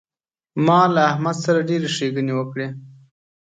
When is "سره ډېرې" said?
1.45-1.87